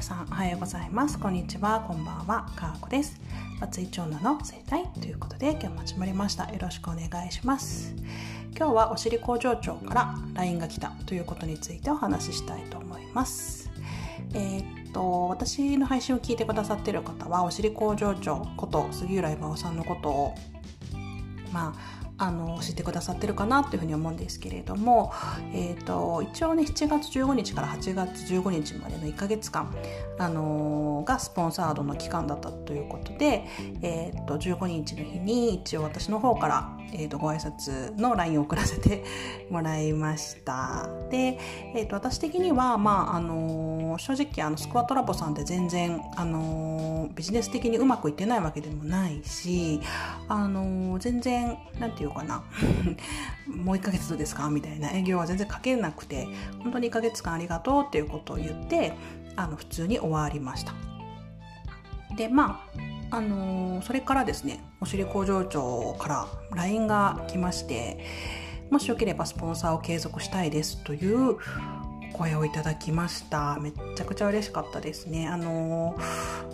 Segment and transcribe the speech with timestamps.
[0.00, 1.18] 皆さんおはようございます。
[1.18, 1.84] こんにちは。
[1.86, 2.50] こんばんは。
[2.56, 3.20] かーこです。
[3.60, 6.50] 松井長男の生態ということで今日も始まりました。
[6.50, 7.94] よろしくお願いします。
[8.56, 13.70] 今日はお尻工場長から LINE が来たということについてお話ししたいと思います。
[14.32, 20.34] えー、っと私の配信を聞いてくださっている方はお尻工場長こと杉浦岩尾さんのことを
[21.52, 25.10] まああの知ってくださってるかなというふうに思うんですけれども、
[25.54, 29.74] えーと、一応ね7月15日から8月15日までの1か月間、
[30.18, 33.46] あのー、がスポンサードの期間だったということで、
[33.80, 39.04] えーと、15日の日に一応私の方から、えーと、ご挨拶の LINE を送らせて
[39.50, 40.88] もらいました。
[41.10, 41.38] で、
[41.74, 49.80] えー、と私的には、まああのー、正直あのスクワットラボさんって全然、あのビジネス的にうまくいってないわけでもないし、
[50.28, 52.42] あの全然なんていうかな
[53.46, 54.48] もう1ヶ月どうですか？
[54.50, 56.28] みたいな営業は全然かけなくて
[56.62, 58.92] 本当に1ヶ月間ありがとうっていうことを言って
[59.36, 60.72] あの普通に終わりました
[62.16, 68.04] でまああの、それからですねお尻工場長から LINE が来まして
[68.70, 71.36] もしよければスポンサーを継続したいですという
[72.12, 73.58] 声をいただきました。
[73.60, 75.28] めっちゃくちゃ嬉しかったですね。
[75.28, 75.96] あの、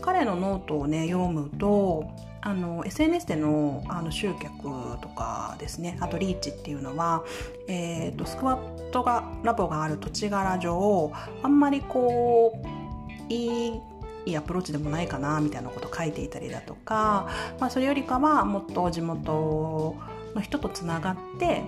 [0.01, 2.09] 彼のノートをね読むと
[2.41, 7.25] あの SNS でのあの集客とかですねあとリーチっていうのは、
[7.67, 11.13] えーと、スクワットがラボがある土地柄上
[11.43, 13.81] あんまりこういい
[14.27, 19.97] いいアプローチでもないかなみたいなこと書いていたりだとか、まあ、それよりかはもっと地元
[20.35, 21.63] の人とつながって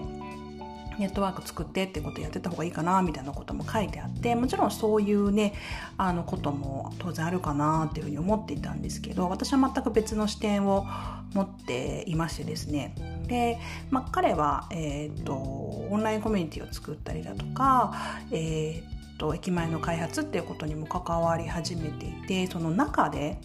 [0.98, 5.54] ネットワーク作ってってことやってた方がいいかなみたいなことも書いてあってもちろんそういうね
[5.96, 10.86] あのことも当然あるかなっていうふうに思っていたんですけど私は全く別の視点を
[11.34, 12.94] 持っていましてですね。
[13.28, 13.58] で、
[13.90, 17.94] まあ、彼は、えーと、オンラインコミュニティを作ったりだとか、
[18.32, 23.38] えーと駅前の開発っていうことにも関わり始めていてその中で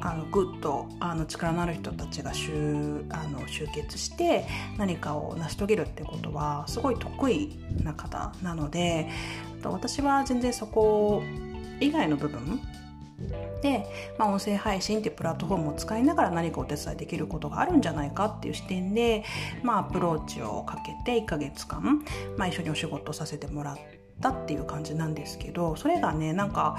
[0.00, 4.46] あのグッとあの力のある人たちが集あの集結して
[4.76, 9.08] 何かを成し遂げるってことはすごい得意な方なので
[9.64, 11.22] 私は全然そこ
[11.80, 12.60] 以外の部分
[13.60, 13.86] で、
[14.18, 19.24] まあ、音声配信っていうプラットフォームを使いながら何かお手伝いできることがあるんじゃないかっていう視点で、
[19.64, 22.04] まあ、アプローチをかけて1ヶ月間、
[22.36, 26.78] まあ、一緒にお仕事させてもらってたっていう感じなんですけどそれがねなんか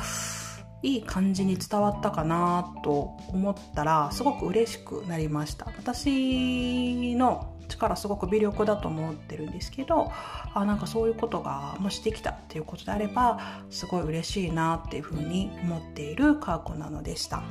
[0.82, 5.66] いい感じに伝わったかなと思ったらすごく嬉しくなりました。
[5.78, 10.12] 私の力すごく微力だと思ってるんですけど
[10.54, 13.40] あなんかそういうことがもしできたっていうことであれば
[13.70, 17.44] すごい嬉しいなっていうふうに思っているカーコなのでした。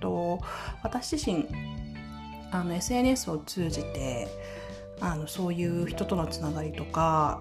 [0.00, 0.40] と
[0.82, 1.46] 私自身
[2.52, 4.28] あの SNS を通じて
[5.16, 7.40] あのそういう人とのつながりとか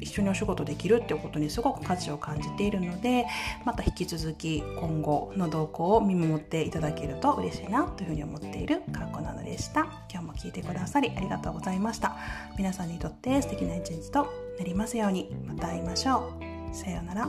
[0.00, 3.26] 一緒にお仕事できるっていうことにすごく価値を感じているので
[3.64, 9.82] また引き続き今後の動向を見守っていただけると嬉しいなというふうに思っているかっこなのでした。
[10.10, 12.16] 今日も聞いてくださりありがとうございました。
[12.58, 14.26] 皆さんにとって素敵な一日と
[14.58, 15.30] なりますように。
[15.46, 16.32] また会いましょ
[16.72, 16.74] う。
[16.74, 17.28] さようなら。